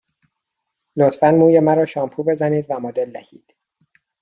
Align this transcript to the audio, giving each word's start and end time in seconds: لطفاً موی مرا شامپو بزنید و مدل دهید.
لطفاً 0.95 1.31
موی 1.31 1.59
مرا 1.59 1.85
شامپو 1.85 2.23
بزنید 2.23 2.65
و 2.69 2.79
مدل 2.79 3.11
دهید. 3.11 3.55